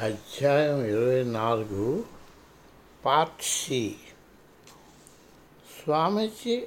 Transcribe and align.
అధ్యాయం 0.00 0.84
ఇరవై 0.84 1.24
నాలుగు 1.24 2.04
పార్ట్ 3.04 3.42
సి. 3.42 3.96
స్వామీజీ 5.84 6.66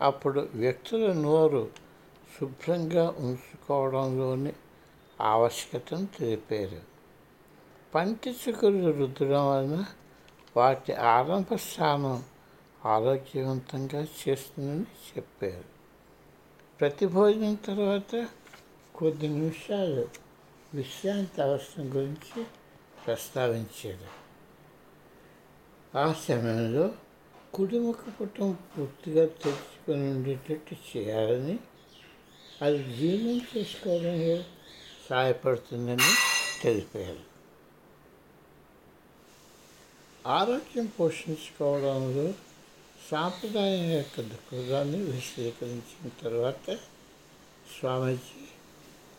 అప్పుడు 0.00 0.48
వ్యక్తుల 0.54 1.12
నోరు 1.12 1.70
శుభ్రంగా 2.40 3.14
ఉంచుకోవడంలోని 3.18 4.52
ఆవశ్యకతను 5.20 6.08
తెలిపారు. 6.18 6.80
పంటి 7.94 8.36
రుద్దడం 8.92 9.50
వలన 9.50 9.84
వాటి 10.56 10.92
ఆరంభ 10.92 11.54
స్థానం 11.54 12.24
ఆరోగ్యవంతంగా 12.84 14.06
చేస్తుందని 14.28 14.86
చెప్పారు. 15.16 15.64
ప్రతి 16.80 17.06
భోజనం 17.06 17.54
తర్వాత 17.54 18.28
కొద్ది 18.94 19.28
నిమిషాలు 19.28 20.08
విశ్రాంతి 20.74 21.42
అవసరం 21.42 21.96
గురించి 21.96 22.46
ప్రస్తావించారు 23.06 24.10
ఆ 25.98 26.12
సమయంలో 26.12 26.94
కుడిముఖ 27.54 27.96
పుటం 28.20 28.58
పూర్తిగా 28.76 29.24
తెచ్చుకొని 29.24 30.10
ఉండేటట్టు 30.10 30.76
చేయాలని 30.88 31.58
అది 32.62 32.78
జీర్ణం 32.92 33.40
చేసుకోవడంలో 33.56 34.36
సహాయపడుతుందని 35.10 36.10
తెలిపారు. 36.62 37.22
ఆరోగ్యం 40.26 40.86
పోషించుకోవడంలో 40.98 42.26
సాంప్రదాయం 43.10 43.90
యొక్క 43.90 44.20
దృక్పథాన్ని 44.20 44.98
విశదీకరించిన 44.98 46.10
తర్వాత 46.22 46.66
స్వామీజీ 47.72 48.44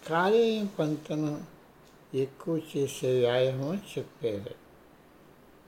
కాలేయం 0.08 0.70
పంతను 0.80 1.34
ఎక్కువ 2.16 2.62
చేసే 2.78 3.20
వ్యాయామం 3.20 3.76
చెప్పారు 3.76 4.56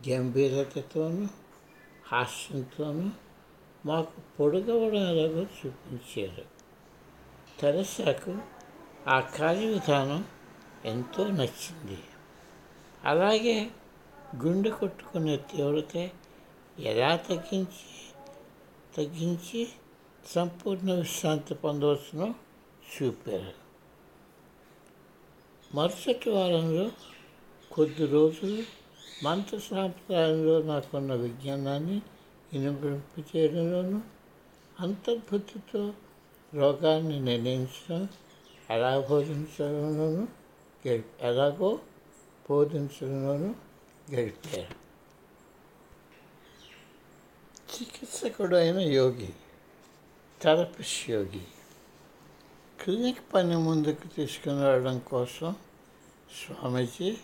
గంభీరతతోనూ 0.10 1.28
హాస్యంతోనూ 2.08 3.10
మాకు 3.86 4.14
పొడగవడం 4.40 5.08
ఎలాగో 5.08 5.42
చూపించారు 5.42 6.46
తెరసాకు 7.60 8.38
ఆ 9.08 9.20
కార్యవిధానం 9.20 10.26
ఎంతో 10.86 11.28
నచ్చింది. 11.28 12.04
అలాగే 13.04 13.72
గుండె 14.46 14.70
కొట్టుకునే 14.70 15.38
తీవ్రత 15.38 16.10
ఎలా 16.80 17.16
తగ్గించి 17.16 18.14
తగ్గించి 18.98 19.68
సంపూర్ణ 20.26 20.94
విశ్రాంతి 20.94 21.54
పొందవచ్చునో 21.54 22.34
చూపారు 22.88 23.65
మరుసటి 25.74 26.30
వారంలో 26.30 26.92
కొద్ది 27.72 28.06
రోజులు 28.06 28.64
మంత్ర 29.24 29.58
సాంప్రదాయంలో 29.60 30.62
నాకున్న 30.62 31.14
విజ్ఞానాన్ని 31.14 32.02
ఇనుపింపు 32.54 33.22
చేయడంలోనూ 33.22 34.00
అంతర్బుద్ధితో 34.80 35.94
రోగాన్ని 36.54 37.20
నిర్ణయించడం 37.20 38.08
ఎలా 38.70 39.00
బోధించడంలోనూ 39.00 40.24
గడిపి 40.88 41.24
ఎలాగో 41.24 41.80
బోధించడంలోనూ 42.50 43.54
గడిపారు 44.14 44.76
చికిత్సకుడైన 47.74 48.80
యోగి 48.80 49.34
థెరపిస్ట్ 50.42 51.10
యోగి. 51.12 51.44
క్లినిక్ 52.86 53.34
పని 53.34 53.58
ముందుకు 53.58 54.08
తీసుకుని 54.08 55.00
కోసం 55.00 55.56
స్వామీజీ 56.46 57.18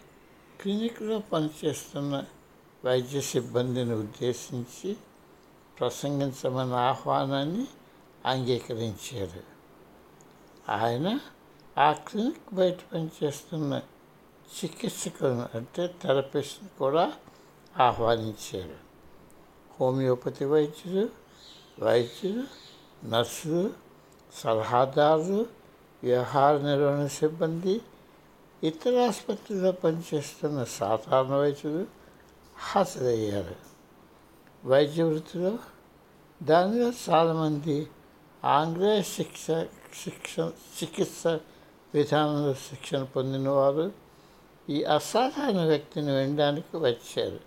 క్లినిక్లో 0.62 1.20
పనిచేస్తున్న 1.20 2.24
వైద్య 2.86 3.22
సిబ్బందిని 3.22 3.94
ఉద్దేశించి 3.94 4.98
ప్రసంగించమన్న 5.80 6.74
ఆహ్వానాన్ని 6.74 7.68
అంగీకరించారు. 8.26 9.44
ఆయన 10.72 11.20
ఆ 11.78 11.92
క్లినిక్ 11.92 12.56
బయట 12.56 12.78
పనిచేస్తున్న 12.94 13.82
చికిత్సకులను 14.64 15.50
అంటే 15.56 15.96
థెరపిస్ట్ని 16.02 16.70
కూడా 16.80 17.14
ఆహ్వానించారు. 17.80 18.76
హోమియోపతి 19.80 20.46
వైద్యులు 20.46 21.10
వైద్యులు 21.80 22.44
నర్సులు 23.06 23.91
సలహాదారులు 24.34 25.46
వ్యవహార 26.04 26.58
నిర్వహణ 26.58 27.08
సిబ్బంది 27.08 27.82
ఇతర 28.64 29.06
ఆసుపత్రిలో 29.08 29.72
పనిచేస్తున్న 29.72 30.64
సాధారణ 30.64 31.34
వైద్యులు 31.36 31.88
హాజరయ్యారు. 32.58 33.56
వైద్య 34.66 35.04
వృత్తిలో 35.04 35.60
దానిలో 36.44 36.92
చాలామంది 37.10 37.88
ఆంగ్లేయ 38.46 39.02
శిక్ష 39.02 39.48
శిక్ష 40.04 40.40
చికిత్స 40.84 41.28
విధానంలో 41.94 42.54
శిక్షణ 42.54 43.04
పొందినవారు 43.04 43.92
ఈ 44.70 44.84
అసాధారణ 44.84 45.66
వ్యక్తిని 45.66 46.12
వినడానికి 46.12 46.78
వచ్చారు. 46.78 47.40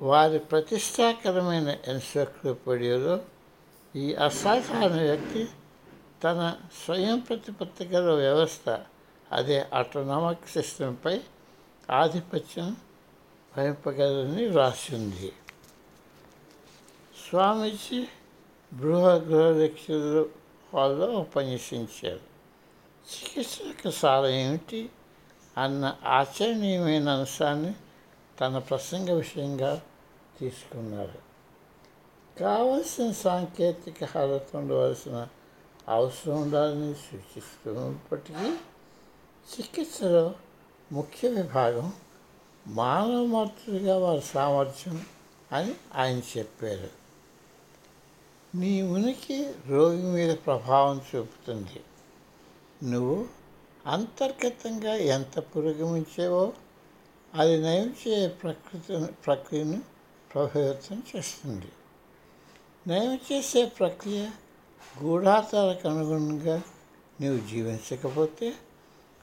వారి 0.00 0.38
ప్రతిష్టాకరమైన 0.38 1.76
ఎన్సైక్లోపీడియాలో 1.86 3.20
ఈ 3.96 4.14
అసాధారణ 4.14 4.86
వ్యక్తి 4.86 5.48
తన 6.24 6.56
స్వయం 6.84 7.18
ప్రతిపత్తి 7.18 7.84
గల 7.84 8.12
వ్యవస్థ 8.12 8.80
అదే 9.32 9.66
ఆటోనామిక్ 9.74 10.48
సిస్టంపై 10.48 11.20
ఆధిపత్యం 11.90 12.76
వహింపగలని 13.58 14.48
రాసింది 14.48 15.32
స్వామీజీ 17.28 18.06
బృహ 18.72 19.14
గృహ 19.14 19.58
లెక్చర్ 19.58 20.28
హాల్లో 20.74 21.06
ఉపన్యసించారు. 21.06 22.20
చికిత్స 23.12 23.58
యొక్క 23.66 23.90
సారం 23.90 24.26
ఏమిటి? 24.26 24.90
అన్న 25.58 25.96
ఆచరణీయమైన 26.06 27.08
అంశాన్ని 27.08 27.74
తన 28.40 28.58
ప్రసంగ 28.58 29.10
విషయంగా 29.10 29.82
తీసుకున్నారు. 30.38 31.31
కావలసిన 32.42 33.08
సాంకేతిక 33.22 34.04
అర్హత 34.16 34.50
ఉండవలసిన 34.56 35.16
అవసరం 35.88 36.36
ఉండాలని 36.42 36.94
సూచిస్తున్నప్పటికీ 36.94 38.50
చికిత్సలో 39.48 40.24
ముఖ్య 40.90 41.28
విభాగం 41.28 41.88
మానవ 42.72 43.22
మాతృగా 43.26 43.94
వారి 43.96 44.24
సామర్థ్యం 44.26 44.98
అని 45.52 45.72
ఆయన 45.94 46.20
చెప్పారు 46.32 46.90
నీ 48.52 48.72
ఉనికి 48.92 49.38
రోగి 49.68 50.08
మీద 50.08 50.32
ప్రభావం 50.46 50.96
చూపుతుంది 51.08 51.80
నువ్వు 52.84 53.18
అంతర్గతంగా 53.86 54.94
ఎంత 55.12 55.38
పురోగమించేవో 55.38 56.44
అది 57.32 57.54
నయం 57.62 57.88
చేయ 58.00 58.24
ప్రకృతి 58.40 58.98
ప్రక్రియను 59.26 59.78
ప్రభావితం 60.30 60.98
చేస్తుంది 61.10 61.70
నయం 62.88 63.18
చేసే 63.32 63.66
ప్రక్రియ 63.66 64.30
గూఢార్థాలకు 65.02 65.88
అనుగుణంగా 65.88 66.62
నీవు 67.20 67.38
జీవించకపోతే 67.48 68.52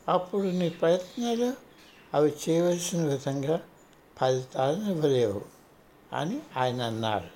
అప్పుడు 0.08 0.44
నీ 0.44 0.70
ప్రయత్నాలు 0.70 1.54
అవి 2.14 2.34
చేయవలసిన 2.50 3.06
విధంగా 3.06 3.62
ఫలితాలను 4.18 4.92
ఇవ్వలేవు 4.92 5.42
అని 6.14 6.40
ఆయన 6.58 6.82
అన్నారు. 6.82 7.30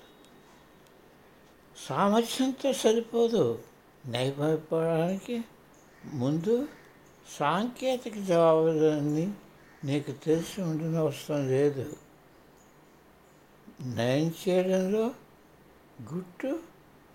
సామర్థ్యంతో 1.89 2.73
సరిపోదు 2.73 3.59
నైపుణ్యపడడానికి 4.05 5.41
ముందు 6.13 6.67
సాంకేతిక 7.40 8.19
జవాబులన్నీ 8.19 9.34
నీకు 9.84 10.11
తెలిసి 10.11 10.61
ఉండిన 10.61 10.97
అవసరం 10.97 11.47
లేదు. 11.47 11.96
నయం 13.81 14.34
చేయడంలో 14.49 15.11
గుట్టు 16.01 16.59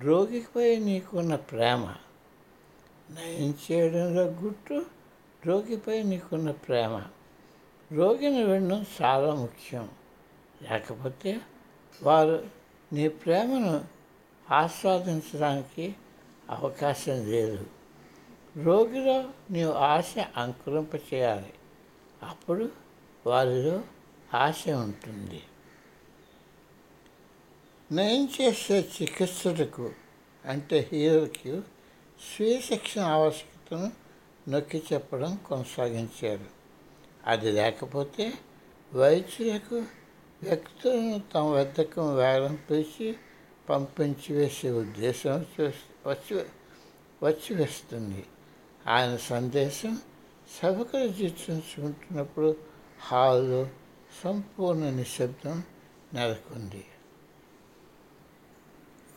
రోగిపై 0.00 0.76
నీకున్న 0.76 1.34
ప్రేమ. 1.34 1.94
నయం 3.10 3.54
చేయడంలో 3.70 4.22
గుట్టు? 4.22 4.86
రోగిపై 5.46 6.02
నీకున్న 6.02 6.50
ప్రేమ. 6.50 7.02
రోగిని 7.92 8.44
వినడం 8.44 8.86
చాలా 9.02 9.34
ముఖ్యం. 9.34 9.90
లేకపోతే 10.62 11.40
వారు 12.02 12.46
నీ 12.92 13.08
ప్రేమను 13.08 13.84
ఆస్వాదించడానికి 14.52 15.96
అవకాశం 16.50 17.30
లేదు. 17.30 17.66
రోగిలో 18.62 19.24
నీవు 19.50 19.72
ఆశ 19.72 20.14
అంకురింప 20.36 21.14
చేయాలి 21.14 21.52
అప్పుడు 22.22 22.72
వారిలో 23.26 23.82
ఆశ 24.34 24.64
ఉంటుంది. 24.68 25.42
నయం 27.92 28.28
చేసే 28.40 28.88
చికిత్సకు 29.02 29.90
అంటే 30.44 30.88
హీరోకి 30.92 31.60
స్వీయ 32.36 32.60
శిక్షణ 32.60 33.00
ఆవశ్యకతను 33.00 33.92
నొక్కి 34.50 34.82
చెప్పడం 34.92 35.36
కొనసాగించారు. 35.36 36.44
అది 37.26 37.52
లేకపోతే 37.52 38.32
వైద్యులకు 38.94 39.74
వ్యక్తులను 40.42 41.22
తమ 41.34 41.42
వద్దకు 41.42 42.14
వేలం 42.14 42.58
పిలిచి 42.70 43.16
పంపించి 43.68 44.36
వేసే 44.36 44.70
ఉద్దేశం 44.70 45.46
వచ్చి- 45.60 45.70
వచ్చి 46.06 46.44
వచ్చి 47.22 47.56
వేస్తుంది. 47.56 48.24
ఆయన 48.86 49.16
సందేశం 49.16 50.02
సభకులు 50.62 51.02
చర్చించుకుంటున్నప్పుడు 51.02 52.56
హాల్లో 53.00 53.68
సంపూర్ణ 54.24 54.90
నిశ్శబ్దం 54.90 55.62
నెలకొంది. 56.14 56.84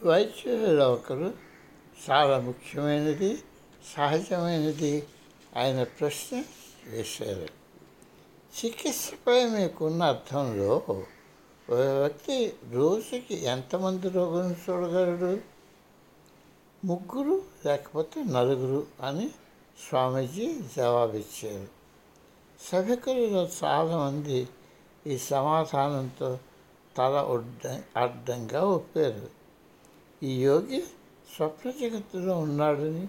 వైద్యులలో 0.03 0.93
ఒకరు 0.93 1.33
చాలా 2.09 2.39
ముఖ్యమైనది 2.39 3.43
సహజమైనది 3.97 5.03
ఆయన 5.57 5.83
ప్రశ్న 5.83 6.43
వేశారు. 6.87 7.47
చికిత్సపై 8.59 9.45
మీకున్న 9.45 10.03
అర్థంలో 10.03 10.83
ఒక 10.89 11.05
వ్యక్తి 11.71 12.53
రోజుకి 12.71 13.45
ఎంతమంది 13.45 14.09
రోగులను 14.09 14.55
చూడగలడు? 14.69 15.37
ముగ్గురు 16.85 17.41
లేకపోతే 17.65 18.23
నలుగురు 18.23 18.87
అని 19.07 19.29
స్వామీజీ 19.89 20.59
జవాబిచ్చారు. 20.77 21.67
సభికులలో 22.71 23.49
చాలామంది 23.63 24.47
ఈ 25.07 25.17
సమాధానంతో 25.17 26.39
తల 26.97 27.21
ఒడ్డ 27.21 27.81
అడ్డంగా 27.97 28.61
ఒప్పారు. 28.61 29.40
ఈ 30.23 30.41
యోగి 30.41 30.83
స్వప్న 31.35 31.71
జగత్తులో 31.71 32.39
ఉన్నాడని 32.39 33.07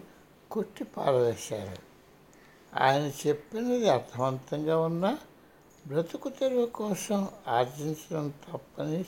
కొట్టి 0.51 0.85
పారవేశారు. 0.85 1.79
ఆయన 2.77 3.29
చెప్పినది 3.29 3.89
అర్థవంతంగా 3.89 4.79
ఉన్నా 4.79 5.19
బ్రతుకు 5.87 6.29
తెరువు 6.29 6.67
కోసం 6.67 7.29
ఆర్జించడం 7.49 8.33
తప్పని 8.53 9.05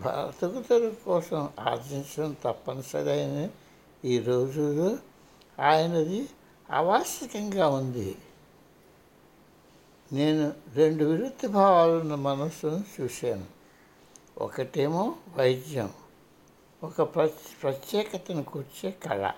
బ్రతుకు 0.00 0.62
తెరువు 0.62 1.04
కోసం 1.04 1.48
ఆర్జించడం 1.60 2.36
తప్పనిసరి 2.44 3.10
అయిన 3.10 3.48
ఈ 4.04 4.18
రోజుల్లో 4.18 4.98
ఆయనది 5.64 6.28
అవాస్తవికంగా 6.70 7.68
ఉంది. 7.68 8.16
నేను 10.12 10.52
రెండు 10.74 11.04
విరుద్ధ 11.04 11.46
భావాలున్న 11.46 12.14
మనస్సును 12.14 12.84
చూశాను. 13.00 13.59
ఒకటేమో 14.40 15.14
వైద్యం. 15.34 15.92
ఒక 16.84 17.02
ప్ర 17.02 17.28
ప్రత్యేకతను 17.62 18.42
కూర్చే 18.42 18.90
కళ. 18.90 19.32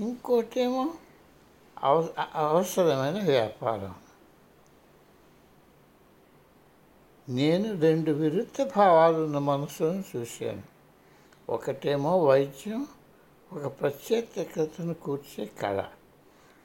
ఇంకోటేమో 0.00 0.94
అవ 1.82 2.08
అవసరమైన 2.34 3.26
వ్యాపారం. 3.26 3.94
నేను 7.28 7.80
రెండు 7.80 8.10
విరుద్ధ 8.10 8.70
భావాలున్న 8.76 9.38
మనసును 9.38 10.04
చూశాను. 10.16 10.62
ఒకటేమో 11.48 12.24
వైద్యం 12.24 12.86
ఒక 13.52 13.66
ప్రత్యేకతను 13.80 14.94
కూర్చే 14.94 15.46
కళ. 15.46 15.84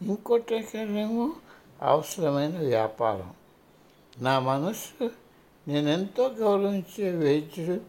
ఇంకోటేమో 0.01 1.33
అవసరమైన 1.81 2.57
వ్యాపారం. 2.57 3.33
నా 4.17 4.39
మనసు 4.39 5.26
నేనెంతో 5.67 6.27
గౌరవించే 6.27 7.17
వైద్యుడు 7.17 7.81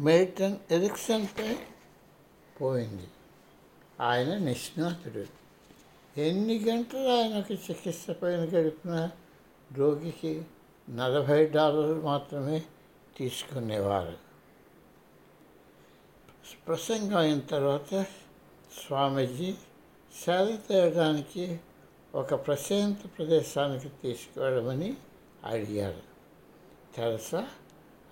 మెరిటన్ 0.00 0.56
ఎరిక్సన్పై 0.70 1.56
పోయింది. 2.60 3.06
ఆయన 4.00 4.38
నిష్ణాతుడు. 4.38 5.24
ఎన్ని 6.20 6.64
గంటలు 6.64 7.08
ఆయనకు 7.08 7.54
చికిత్స 7.54 8.10
పైన 8.10 8.40
గడిపిన 8.40 9.10
రోగికి 9.76 10.42
నలభై 10.90 11.46
డాలర్లు 11.46 12.02
మాత్రమే 12.02 12.62
తీసుకునేవారు. 13.16 14.16
ప్రసంగం 16.66 17.16
అయిన 17.16 17.38
తర్వాత 17.38 18.02
స్వామీజీ 18.86 19.54
సేద 20.26 20.58
తేయడానికి 20.68 21.60
ఒక 22.14 22.34
ప్రశాంత 22.46 22.98
ప్రదేశానికి 23.18 23.88
తీసుకువెళ్ళమని 23.88 24.96
అడిగారు. 25.44 26.13
తెలుసా? 26.96 27.48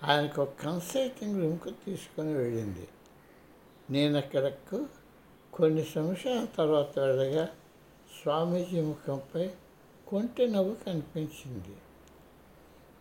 ఆయనకు 0.03 0.41
ఒక 0.41 0.53
కన్సల్టింగ్ 0.61 1.41
రూమ్కు 1.41 1.69
తీసుకొని 1.69 2.33
వెళ్ళింది. 2.33 2.87
నేను 3.89 4.17
అక్కడకు 4.17 4.85
కొన్ని 5.53 5.83
సంవత్సరాల 5.83 6.45
తర్వాత 6.45 6.99
వెళ్ళగా 6.99 7.45
స్వామీజీ 8.21 8.81
ముఖంపై 8.81 9.49
కొంటె 10.07 10.47
నవ్వు 10.47 10.75
కనిపించింది. 10.85 11.75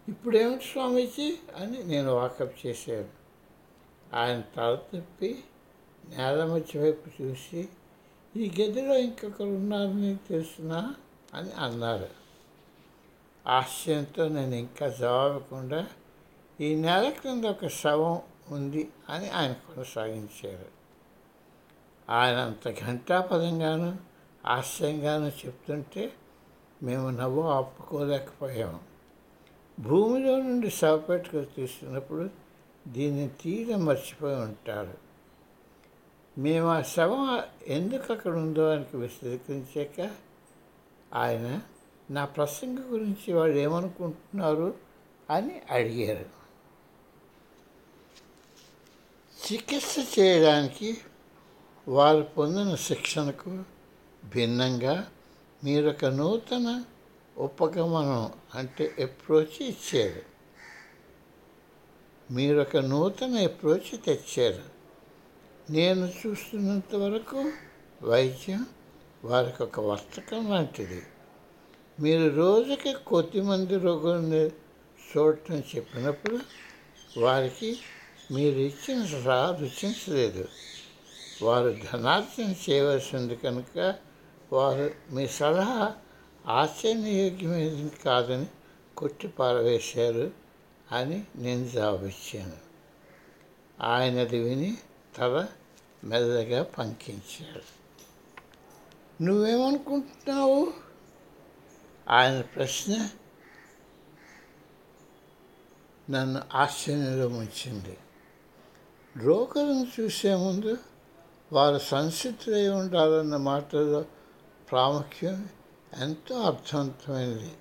ఇప్పుడేమిటి 0.09 0.65
స్వామీజీ? 0.65 1.39
అని 1.57 1.85
నేను 1.85 2.13
వాకప్ 2.15 2.67
చేశాను. 2.67 3.09
ఆయన 4.17 4.43
తల 4.57 4.79
తిప్పి 4.93 5.45
నేల 6.09 6.45
మధ్య 6.45 6.81
వైపు 6.81 7.23
చూసి 7.23 7.69
ఈ 8.37 8.51
గదిలో 8.63 8.99
ఇంకొకరు 8.99 9.47
ఉన్నారని 9.47 10.17
తెలుసునా? 10.17 10.95
అని 11.35 11.53
అన్నారు. 11.53 12.22
ఆశ్చర్యంతో 13.47 14.29
నేను 14.29 14.55
ఇంకా 14.55 14.89
జవాబకుండా 14.89 15.87
ఈ 16.61 16.75
నెల 16.75 17.11
క్రింద 17.11 17.45
ఒక 17.45 17.67
శవం 17.67 18.23
ఉంది 18.51 18.89
అని 19.09 19.31
ఆయన 19.31 19.53
కొనసాగించారు. 19.53 20.67
ఆయన 22.11 22.37
అంత 22.37 22.75
ఘంటాపదంగాను 22.81 23.97
ఆశ్చర్యంగాను 24.47 25.33
చెప్తుంటే 25.47 26.13
మేము 26.83 27.11
నవ్వు 27.11 27.43
ఆపుకోలేకపోయాము 27.43 28.81
భూమిలో 29.81 30.39
నుండి 30.39 30.71
శవపేటకు 30.71 31.45
తీస్తున్నప్పుడు 31.57 32.31
దీన్ని 32.89 33.29
తీర 33.29 33.77
మర్చిపోయి 33.77 34.37
ఉంటారు. 34.37 34.99
మేము 36.39 36.69
ఆ 36.69 36.83
శవం 36.83 37.43
ఎందుకు 37.67 38.13
అక్కడ 38.13 38.33
ఉందో 38.33 38.71
అని 38.71 38.97
విశ్లేషించాక 38.97 40.11
ఆయన 41.15 41.61
నా 42.11 42.25
ప్రసంగ 42.25 42.79
గురించి 42.81 43.33
వాళ్ళు 43.33 43.59
ఏమనుకుంటున్నారు 43.59 44.75
అని 45.31 45.63
అడిగారు. 45.71 46.43
చికిత్స 49.53 50.19
చేయడానికి 50.19 50.99
వారు 51.89 52.23
పొందిన 52.23 52.75
శిక్షణకు 52.75 53.65
భిన్నంగా 54.35 55.13
మీరు 55.65 55.89
ఒక 55.89 56.05
నూతన 56.05 56.85
ఉపగమనం 57.39 58.33
అంటే 58.55 58.95
అప్రోచ్ 59.03 59.63
ఇచ్చారు. 59.63 60.23
మీరు 62.33 62.61
ఒక 62.61 62.77
నూతన 62.77 63.37
అప్రోచ్ 63.37 64.05
తెచ్చారు. 64.05 64.63
నేను 65.73 66.13
చూస్తున్నంత 66.27 66.95
వరకు 66.95 67.53
వైద్యం 68.03 68.67
వారికి 69.25 69.63
ఒక 69.63 69.81
వర్తకం 69.81 70.51
లాంటిది. 70.51 71.03
మీరు 72.01 72.35
రోజుకి 72.35 72.93
కొద్ది 72.93 73.41
మంది 73.41 73.79
రోగుల్ని 73.79 74.49
చూడటం 75.13 75.63
చెప్పినప్పుడు 75.77 76.39
వారికి 77.21 77.79
మీరు 78.31 78.59
ఇచ్చిన 78.59 79.07
సలహా 79.07 79.57
రుచించలేదు. 79.61 80.49
వారు 81.43 81.77
ధనార్జన 81.93 82.55
చేయవలసింది 82.71 83.37
కనుక 83.37 83.95
వారు 84.53 84.91
మీ 85.11 85.27
సలహా 85.27 85.95
ఆశ్చర్యయోగ్యమైనది 86.47 87.97
కాదని 88.05 88.47
కొట్టి 88.97 89.29
పారవేశారు 89.29 90.31
అని 90.93 91.25
నేను 91.37 91.69
జవాబిచ్చాను. 91.69 92.57
ఆయనది 93.83 94.39
విని 94.39 94.77
తల 95.17 95.47
మెల్లగా 96.05 96.63
పంకించాడు. 96.63 97.83
నువ్వేమనుకుంటున్నావు? 99.23 100.92
ఆయన 102.09 102.41
ప్రశ్న 102.41 103.09
నన్ను 106.11 106.43
ఆశ్చర్యంలో 106.55 107.29
ముంచింది. 107.29 107.99
బ్రోకర్ను 109.17 109.87
చూసే 110.01 110.35
ముందు 110.35 110.77
వారు 111.53 111.79
సంసిద్ధులై 111.79 112.69
ఉండాలన్న 112.69 113.37
మాటలో 113.37 114.05
ప్రాముఖ్యం 114.71 115.49
ఎంతో 116.01 116.41
అర్థవంతమైనది. 116.41 117.53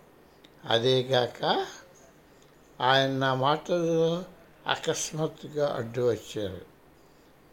అదేగాక 0.65 1.65
ఆయన 2.81 3.11
నా 3.11 3.33
మాటలలో 3.33 4.25
అకస్మాత్తుగా 4.67 5.75
అడ్డు 5.75 6.11
వచ్చారు. 6.11 6.61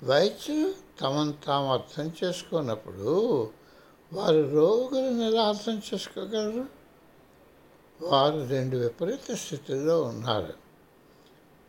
వైద్యులు 0.05 0.75
తమను 1.01 1.33
తాము 1.33 1.73
అర్థం 1.73 2.13
చేసుకున్నప్పుడు 2.25 3.51
వారు 4.13 4.51
రోగులను 4.51 5.31
ఎలా 5.31 5.49
అర్థం 5.49 5.83
చేసుకోగలరు? 5.95 6.78
వారు 8.03 8.47
రెండు 8.49 8.77
విపరీత 8.77 9.35
స్థితిలో 9.35 10.03
ఉన్నారు. 10.03 10.55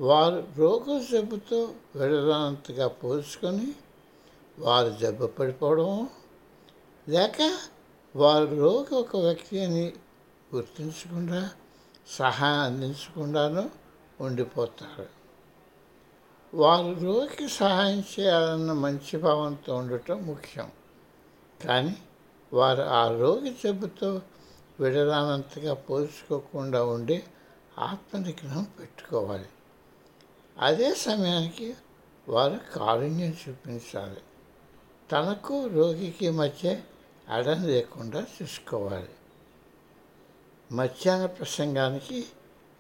వారు 0.02 0.48
రోగుల 0.58 1.06
జబ్బుతో 1.12 1.74
వెళ్ళనంతగా 1.96 2.88
పోల్చుకొని 2.88 3.76
వారు 4.60 4.90
జబ్బు 4.90 5.28
పడిపోవడం 5.28 6.10
లేక 7.10 7.58
వారు 8.16 8.46
రోగి 8.46 8.96
ఒక 8.96 9.18
వ్యక్తి 9.18 9.64
అని 9.64 9.94
గుర్తించకుండా 10.56 11.50
సహాయం 12.08 12.62
అందించకుండాను 12.62 13.70
ఉండిపోతారు. 14.22 15.08
వారు 16.54 17.00
రోగికి 17.00 17.48
సహాయం 17.50 18.04
చేయాలన్న 18.20 18.74
మంచి 18.74 19.18
భావంతో 19.18 19.76
ఉండటం 19.76 20.26
ముఖ్యం. 20.26 20.72
కానీ 21.66 21.98
వారు 22.54 22.82
ఆ 22.82 23.20
రోగి 23.20 23.56
జబ్బుతో 23.64 24.22
విడరానంతగా 24.80 25.74
పోల్చుకోకుండా 25.74 26.86
ఉండి 26.86 27.24
ఆత్మనిగ్రహం 27.80 28.68
పెట్టుకోవాలి. 28.80 29.46
అదే 30.60 30.96
సమయానికి 30.96 31.76
వారు 32.30 32.60
కారుణ్యం 32.76 33.38
చూపించాలి. 33.50 34.22
తనకు 35.12 35.68
రోగికి 35.68 36.30
మధ్య 36.30 36.82
అడం 37.30 37.68
లేకుండా 37.68 38.26
చూసుకోవాలి. 38.42 39.10
మధ్యాహ్న 40.72 41.26
ప్రసంగానికి 41.26 42.26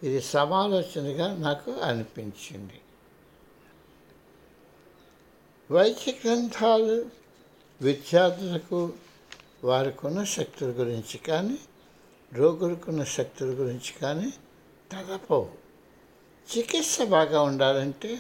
ఇది 0.03 0.21
సమాలోచనగా 0.21 1.37
నాకు 1.37 1.71
అనిపించింది. 1.71 2.81
వైద్య 5.71 6.13
గ్రంథాలు 6.25 7.05
విద్యార్థులకు 7.81 8.93
వారికున్న 9.63 10.23
శక్తుల 10.23 10.67
గురించి 10.67 11.17
కానీ 11.17 11.57
రోగులకున్న 12.33 13.03
శక్తుల 13.03 13.47
గురించి 13.47 13.99
కానీ 14.01 14.33
తలపవు. 14.91 15.49
చికిత్స 16.57 17.01
బాగా 17.01 17.41
ఉండాలంటే 17.41 18.19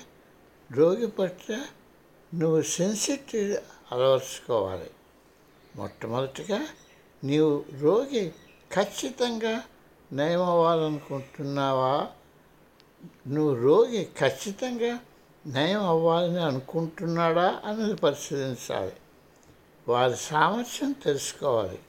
రోగి 0.71 1.07
పట్ల 1.07 1.65
నువ్వు 2.35 2.61
సెన్సిటివ్ 2.61 3.57
అలవర్చుకోవాలి. 3.93 4.89
మొట్టమొదటిగా 5.75 6.67
నీవు 7.23 7.65
రోగి 7.79 8.33
ఖచ్చితంగా 8.73 9.63
నయం 10.13 10.43
అవ్వాలనుకుంటున్నావా? 10.43 12.07
నువ్వు 13.27 13.63
రోగి 13.63 14.07
ఖచ్చితంగా 14.19 14.99
నయం 15.47 15.83
అవ్వాలని 15.83 16.39
అనుకుంటున్నాడా? 16.39 17.61
అన్నది 17.65 17.95
పరిశీలించాలి. 17.95 18.91
వారి 19.87 20.15
సామర్థ్యం 20.15 20.91
తెలుసుకోవాలి. 20.91 21.79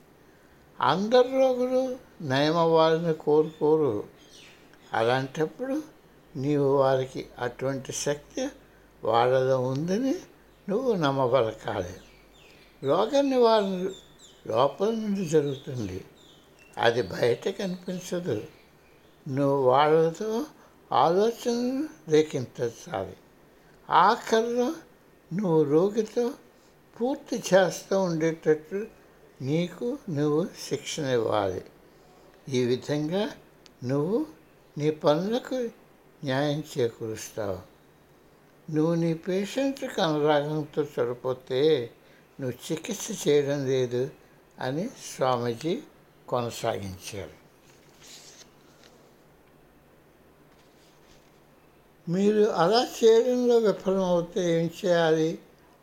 అందరు 0.81 1.29
రోగులు 1.29 1.99
నయమవ్వాలని 2.23 3.15
కోరుకోరు. 3.15 4.05
అలాంటప్పుడు 4.93 5.83
నీవు 6.37 6.77
వారికి 6.77 7.27
అటువంటి 7.39 7.93
శక్తి 7.93 8.49
వాళ్ళలో 9.05 9.61
ఉందని 9.61 10.15
నువ్వు 10.69 10.93
నమ్మబలకాలి 10.93 11.95
రోగ 12.85 13.21
నివారణ 13.21 13.89
లోపల 14.47 14.91
నుండి 14.91 15.25
జరుగుతుంది. 15.29 16.05
అది 16.79 17.03
బయట 17.03 17.49
కనిపించదు. 17.49 18.45
నువ్వు 19.29 19.63
వాళ్ళతో 19.69 20.45
ఆలోచనలు 20.93 22.11
రేకించాలి 22.11 23.17
ఆఖరిలో 23.91 24.75
నువ్వు 25.33 25.63
రోగితో 25.63 26.31
పూర్తి 27.01 27.43
చేస్తూ 27.55 28.03
ఉండేటట్లు 28.03 29.00
నీకు 29.41 29.99
నువ్వు 30.11 30.49
శిక్షణ 30.69 31.05
ఇవ్వాలి. 31.05 31.65
ఈ 32.49 32.65
విధంగా 32.65 33.31
నువ్వు 33.85 34.27
నీ 34.79 34.91
పనులకు 34.91 35.55
న్యాయం 36.25 36.65
చేకూరుస్తావు. 36.79 37.59
నువ్వు 38.73 38.95
నీ 38.95 39.15
పేషెంట్కి 39.15 40.01
అనురాగంతో 40.01 40.83
చనిపోతే 40.83 41.91
నువ్వు 42.41 42.73
చికిత్స 42.73 43.29
చేయడం 43.29 43.67
లేదు 43.67 44.11
అని 44.59 44.89
స్వామీజీ 44.89 45.83
కొనసాగించారు. 46.29 47.41
మీరు 52.11 52.43
అలా 52.43 52.89
చేయడంలో 53.05 53.59
విఫలమవుతే 53.59 54.61
ఏం 54.61 54.71
చేయాలి 54.87 55.39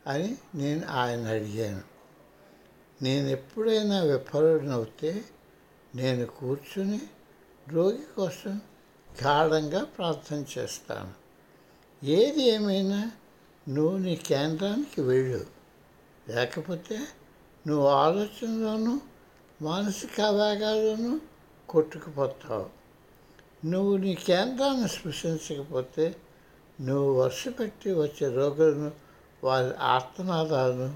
అని 0.07 0.37
నేను 0.55 0.87
ఆయన 0.87 1.27
అడిగాను. 1.27 1.96
నేను 3.01 3.27
ఎప్పుడైనా 3.27 4.01
విఫలనవుతే 4.01 5.23
నేను 5.95 6.25
కూర్చుని 6.25 7.01
రోగి 7.69 7.99
కోసం 8.17 8.61
గాఢంగా 9.23 9.83
ప్రార్థన 9.83 10.43
చేస్తాను. 10.57 11.11
ఏది 12.05 12.43
ఏమైనా 12.43 13.11
నువ్వు 13.69 13.97
నీ 13.97 14.15
కేంద్రానికి 14.15 15.01
వెళ్ళు. 15.01 15.45
లేకపోతే 16.29 16.99
నువ్వు 17.67 17.87
ఆలోచనలోనూ 17.87 19.01
మానసిక 19.61 20.21
ఆవేగాల్లోనూ 20.21 21.19
కొట్టుకుపోతావు. 21.69 22.69
నువ్వు 23.65 23.97
నీ 23.97 24.15
కేంద్రాన్ని 24.15 24.87
స్పృశించకపోతే 24.87 26.15
నువ్వు 26.81 27.13
వర్షపెట్టి 27.13 27.93
వచ్చే 27.93 28.35
రోగులను 28.35 28.91
వారి 29.43 29.75
ఆత్మనాదాలను 29.75 30.95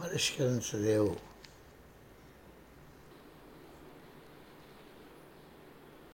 పరిష్కరించలేవు. 0.00 1.27